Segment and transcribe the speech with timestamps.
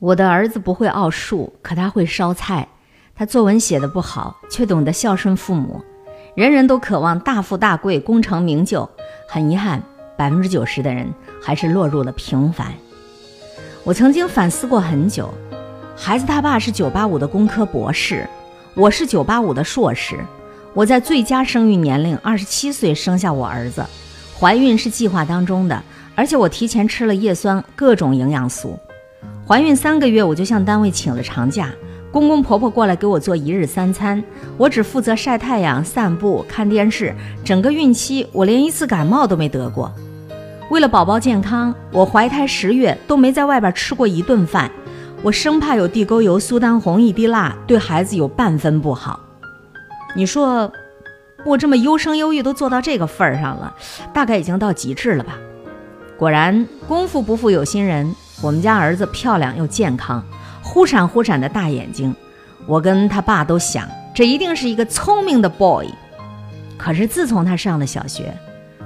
[0.00, 2.68] 我的儿子不会奥数，可他会烧菜。
[3.16, 5.82] 他作文写得不好，却懂得孝顺父母。
[6.36, 8.88] 人人都渴望大富大贵、功成名就，
[9.28, 9.82] 很遗憾，
[10.16, 12.72] 百分之九十的人还是落入了平凡。
[13.82, 15.34] 我曾经反思过很久，
[15.96, 18.24] 孩子他爸是九八五的工科博士，
[18.74, 20.24] 我是九八五的硕士。
[20.74, 23.84] 我在最佳生育年龄二十七岁生下我儿子，
[24.38, 25.82] 怀孕是计划当中的，
[26.14, 28.78] 而且我提前吃了叶酸，各种营养素。
[29.48, 31.70] 怀孕三个月，我就向单位请了长假，
[32.12, 34.22] 公公婆婆过来给我做一日三餐，
[34.58, 37.14] 我只负责晒太阳、散步、看电视。
[37.42, 39.90] 整个孕期，我连一次感冒都没得过。
[40.70, 44.70] 为了宝宝健康，我怀胎十月都没在外边吃过一顿饭，
[45.22, 49.18] 我生怕有地沟油、苏丹红、一滴蜡对孩子有半分不好。
[50.14, 50.70] 你说，
[51.46, 53.74] 我这么优生优育都做到这个份儿上了，
[54.12, 55.38] 大概已经到极致了吧？
[56.18, 58.14] 果然，功夫不负有心人。
[58.40, 60.24] 我们家儿子漂亮又健康，
[60.62, 62.14] 忽闪忽闪的大眼睛，
[62.66, 65.88] 我跟他爸都想，这一定是一个聪明的 boy。
[66.76, 68.32] 可是自从他上了小学，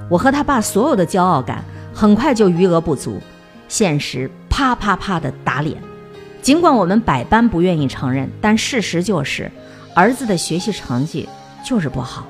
[0.09, 1.63] 我和他爸所有的骄傲感
[1.93, 3.21] 很快就余额不足，
[3.67, 5.77] 现实啪啪啪的打脸。
[6.41, 9.51] 尽管我们百般不愿意承认，但事实就是，
[9.93, 11.29] 儿子的学习成绩
[11.63, 12.27] 就是不好。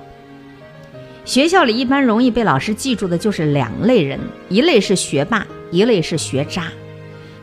[1.24, 6.66] 学校里一般容易被老师记住的就是两类人，一类是学霸，一类是学渣。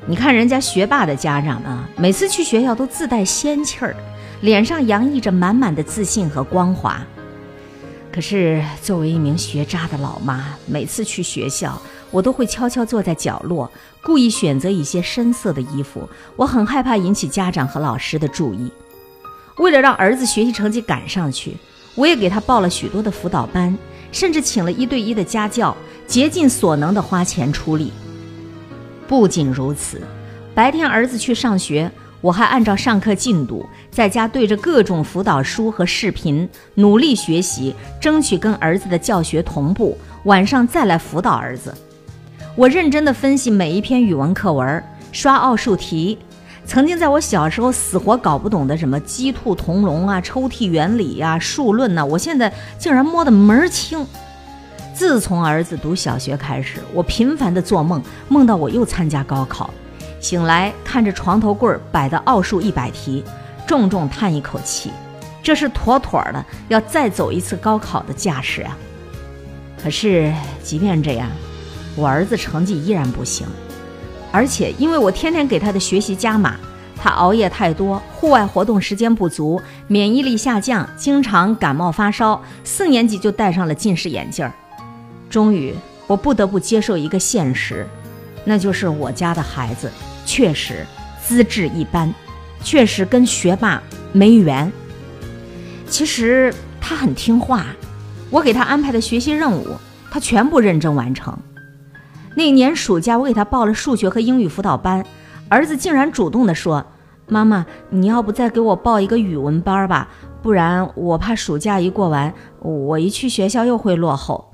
[0.07, 3.95] 你看人家学霸的家长啊，每次去学校都自带仙气儿，
[4.41, 7.01] 脸上洋溢着满满的自信和光华。
[8.13, 13.71] 可是作为一名学渣的老妈，每次去学校，我都会悄悄坐在角落，
[14.03, 16.09] 故意选择一些深色的衣服。
[16.35, 18.73] 我很害怕引起家长和老师的注意。
[19.59, 21.57] 为了让儿子学习成绩赶上去，
[21.95, 23.77] 我也给他报了许多的辅导班，
[24.11, 25.77] 甚至请了一对一的家教，
[26.09, 27.93] 竭尽所能的花钱出力。
[29.11, 30.01] 不仅如此，
[30.55, 39.99] 白天儿子去上学，我还按照上课进度，在家对着各种辅导书和视频努力学习，争取跟儿子的教学同步。
[40.27, 41.75] 晚上再来辅导儿子。
[42.55, 44.81] 我认真地分析每一篇语文课文，
[45.11, 46.17] 刷奥数题。
[46.65, 54.07] 曾经在我小时候死活搞不懂的什么鸡兔同笼啊、抽屉原理呀、数论呐，我现在竟然摸得门儿清。
[55.01, 59.73] 自从儿子读小学开始，我频繁的做梦，梦到我又参加高考，
[60.21, 63.25] 醒来看着床头柜摆的奥数一百题，
[63.67, 64.91] 重重叹一口气，
[65.43, 68.77] 这是妥妥的要再走一次高考的架势啊！
[69.83, 70.31] 可是
[70.63, 71.31] 即便这样，
[71.97, 73.47] 我儿子成绩依然不行，
[74.31, 76.57] 而且因为我天天给他的学习加码，
[76.95, 84.53] 他熬夜太多，户外活动时间不足，免疫力下降，经常感冒发烧，四年级就戴上了近视眼镜儿。
[85.31, 85.73] 终于，
[86.09, 87.87] 我不得不接受一个现实，
[88.45, 89.89] 那就是我家的孩子
[90.27, 90.85] 确实
[91.25, 92.13] 资质一般，
[92.65, 93.81] 确实跟学霸
[94.13, 94.71] 没缘。
[95.87, 97.67] 其实他很听话，
[98.29, 99.69] 我给他安排的学习任务，
[100.11, 101.39] 他全部认真完成。
[102.35, 105.05] 那年暑假，我给他报了数学和英语辅导班，
[105.49, 106.85] 儿子竟然主动地说
[107.29, 110.09] ：“妈妈，你要不再给我报一个语文班吧？
[110.43, 114.49] 不然我怕暑假一过完，我一去学校又会落后。”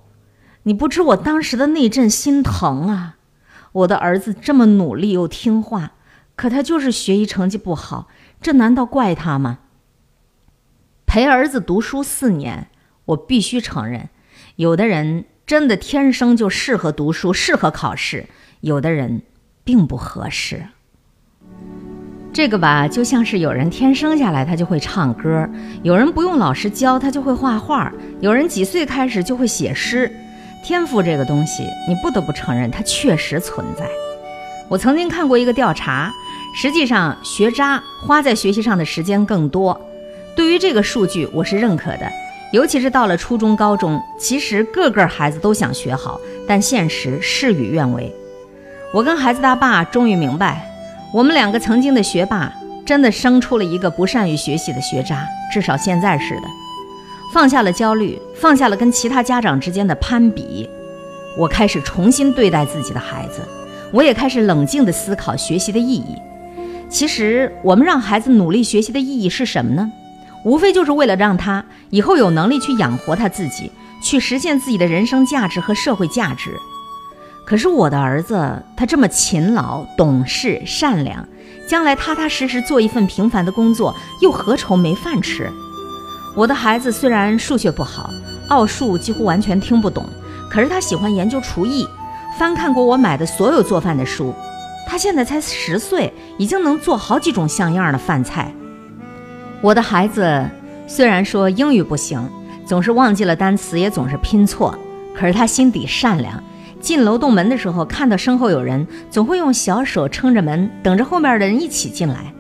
[0.67, 3.19] 你不知我当时的那阵心疼啊！
[3.71, 5.93] 我的儿子这么努力又听话，
[6.35, 8.09] 可他就是学习成绩不好，
[8.43, 9.61] 这难道怪他吗？
[11.07, 12.67] 陪儿子读书四年，
[13.05, 14.09] 我必须承认，
[14.57, 18.27] 有的人真的天生就适合读书、适合考试，
[18.63, 19.23] 有的人
[19.63, 20.67] 并不合适。
[22.33, 25.49] 这个吧，就像是有人天生下来他就会唱歌，
[25.85, 30.13] 有人不用老师教他就会画画，有人几岁开始就会写诗。
[30.67, 33.89] 天赋这个东西，你不得不承认它确实存在。
[34.69, 36.13] 我曾经看过一个调查，
[36.57, 39.81] 实际上学渣花在学习上的时间更多。
[40.35, 42.11] 对于这个数据，我是认可的。
[42.53, 46.19] 尤其是到了初中、高中，其实个个孩子都想学好，
[46.49, 48.13] 但现实事与愿违。
[48.93, 50.69] 我跟孩子他爸终于明白，
[51.15, 52.53] 我们两个曾经的学霸，
[52.85, 56.49] 真的生出了一个不善于学习的学渣，至少现在是的。
[57.33, 60.69] 放下了焦虑，放下了跟其他家长之间的攀比，
[61.37, 63.41] 我开始重新对待自己的孩子。
[63.93, 66.17] 我也开始冷静地思考学习的意义。
[66.89, 69.91] 其实，我们让孩子努力学习的意义是什么呢？
[70.45, 73.71] 无非就是为了让他以后有能力去养活他自己，
[74.03, 76.51] 去实现自己的人生价值和社会价值。
[77.45, 81.27] 可是，我的儿子他这么勤劳、懂事、善良，
[81.69, 85.51] 将来踏踏实实做一份平凡的工作，又何愁没饭吃？
[86.37, 88.11] 我的孩子虽然数学不好，
[88.49, 90.05] 奥数几乎完全听不懂，
[90.51, 91.89] 可是他喜欢研究厨艺，
[92.39, 94.35] 翻看过我买的所有做饭的书。
[94.87, 98.53] 他现在才十岁，已经能做好几种像样的饭菜。
[99.63, 100.47] 我的孩子
[100.87, 102.21] 虽然说英语不行，
[102.67, 104.79] 总是忘记了单词，也总是拼错，
[105.15, 106.45] 可是他心底善良。
[106.83, 112.31] 进楼栋门的时候，看到身后有人，总会用小手撑着门，等着后面的人一起进来。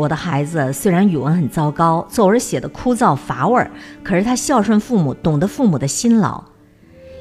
[0.00, 3.70] 我的孩子虽然语文很糟糕，作文写的枯燥乏味儿，
[4.02, 6.42] 可是他孝顺父母，懂得父母的辛劳。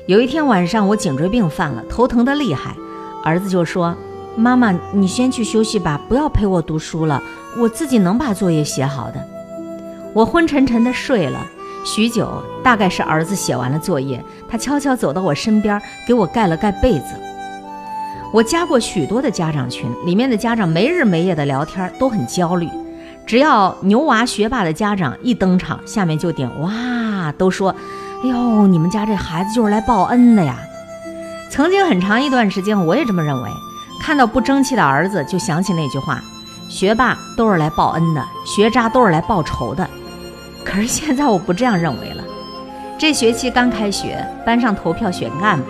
[0.07, 2.73] 有一天晚上，我颈椎病犯了，头疼的厉害，
[3.21, 3.93] 儿子就说
[4.37, 7.21] ：“妈妈，你先去休息吧，不要陪我读书了，
[7.57, 9.21] 我自己能把作业写好的。”
[10.15, 11.45] 我昏沉沉的睡了。
[11.83, 17.07] 许久，大概是儿子写完了作业，他悄悄走到我身边，给我盖了盖被子。
[18.31, 22.69] 我加过许多的家长群，里面的家长没日没夜的聊天，都很焦虑。
[23.25, 27.73] 只要牛娃学霸的家长一登场，下面就点哇，都说
[28.23, 30.57] ：“哎呦，你们家这孩子就是来报恩的呀！”
[31.49, 33.49] 曾经很长一段时间，我也这么认为。
[34.01, 36.21] 看到不争气的儿子，就想起那句话
[36.69, 39.87] ：“学霸都是来报恩的，学渣都是来报仇的。”
[40.63, 42.23] 可是现在我不这样认为了。
[42.97, 45.65] 这学期刚开学，班上投票选干部，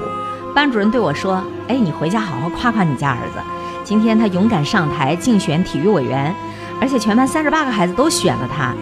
[0.53, 3.39] 班主任对我说：“哎，你回家好好夸夸你家儿子。
[3.83, 6.33] 今天他勇敢上台竞选体育委员，
[6.81, 8.73] 而且全班三十八个孩子都选了他。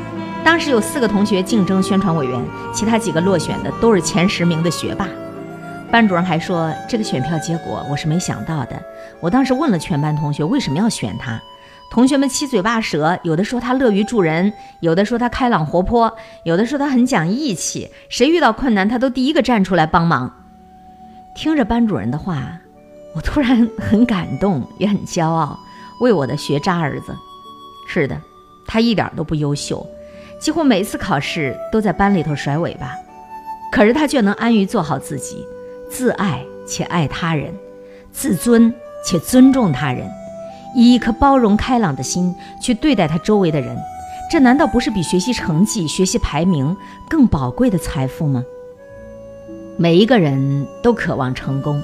[0.41, 2.41] 当时有四个同学竞争宣传委员，
[2.73, 5.05] 其他几个落选的都是前十名的学霸。”
[5.91, 8.81] 班主任还说：“这个选票结果我是没想到的。
[9.19, 11.37] 我当时问了全班同学为什么要选他。”
[11.91, 20.33] 同学们七嘴八舌，有的说他乐于助人，有的说他开朗活泼，有的说他很讲义气，谁遇到困难他都第一个站出来帮忙。
[21.35, 22.59] 听着班主任的话，
[23.17, 25.57] 我突然很感动，也很骄傲，
[26.01, 27.15] 为我的学渣儿子。
[27.87, 28.21] 是的，
[28.67, 29.83] 他一点都不优秀，
[30.39, 32.93] 几乎每次考试都在班里头甩尾巴，
[33.71, 35.43] 可是他却能安于做好自己，
[35.89, 37.51] 自爱且爱他人，
[38.11, 38.71] 自尊
[39.03, 40.07] 且尊重他人。
[40.75, 43.75] 以一颗包容开朗的心去对待他周围的人，
[44.29, 46.77] 这难道不是比学习成绩、学习排名
[47.09, 48.43] 更宝贵的财富吗？
[49.75, 51.81] 每一个人都渴望成功，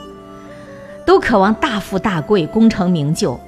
[1.06, 3.40] 都渴望大富大贵、功成名就，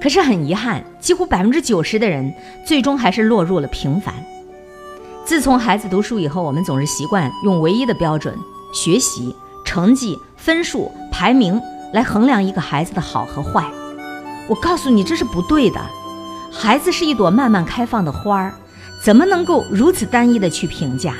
[0.00, 2.32] 可是很遗憾，几乎百分之九十的人
[2.66, 4.14] 最终还是落入了平凡。
[5.24, 8.36] 自从孩子读书以后，我们总是习惯用唯一的标准——
[8.74, 9.34] 学习
[9.64, 11.60] 成绩、分数、排名
[11.92, 13.64] 来衡量一个孩子的好和坏。
[14.48, 15.80] 我告诉你，这是不对的。
[16.50, 18.52] 孩子是一朵慢慢开放的花儿，
[19.04, 21.14] 怎么能够如此单一的去评价？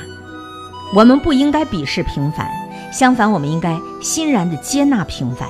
[0.93, 2.47] 我们不应该鄙视平凡，
[2.91, 5.47] 相反，我们应该欣然的接纳平凡。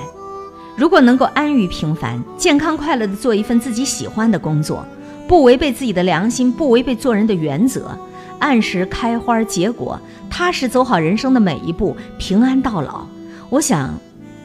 [0.76, 4.84] 如果能够安于平凡，健康快乐的做一份自己喜欢的工作，
[5.28, 7.98] 不违背自己的良心，不违背做人的原则，
[8.38, 13.06] 按时开花结果，踏实走好人生的每一步，平安到老。
[13.50, 13.94] 我想，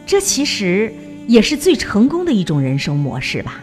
[0.05, 0.93] 这其实。
[1.29, 3.61] 也是最成功的一种人生模式吧。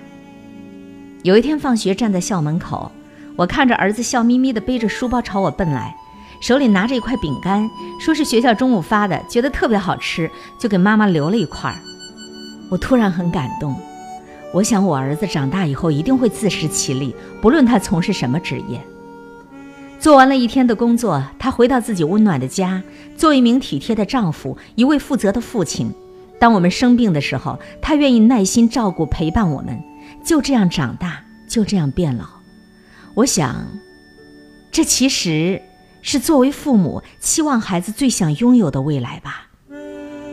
[1.24, 2.92] 有一天放学站在校门口，
[3.34, 5.92] 我看着儿子笑眯眯地背着书包朝我奔来，
[6.40, 7.68] 手里拿着一块饼干，
[8.00, 10.30] 说是学校中午发的，觉得特别好吃，
[10.60, 11.76] 就给妈妈留了一块儿。
[12.68, 13.74] 我突然很感动，
[14.52, 18.80] 我想我儿子长大以后一定会自食其力，不论他从事什么职业。
[19.98, 22.82] 做完了一天的工作，他回到自己温暖的家，
[23.16, 25.92] 做一名体贴的丈夫，一位负责的父亲。
[26.38, 29.82] 当我们生病的时候，他愿意耐心照顾陪伴我们，
[30.24, 32.24] 就这样长大，就这样变老。
[33.14, 33.66] 我想，
[34.70, 35.62] 这其实
[36.02, 39.45] 是作为父母期望孩子最想拥有的未来吧。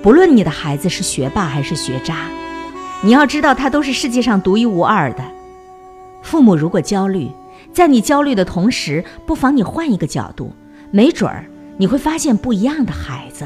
[0.03, 2.27] 不论你的孩子是学霸还是学渣，
[3.01, 5.23] 你要知道他都是世界上独一无二的。
[6.21, 7.31] 父母如果焦虑，
[7.71, 10.53] 在你焦虑的同时，不妨你换一个角度，
[10.91, 11.45] 没准儿
[11.77, 13.45] 你会发现不一样的孩子。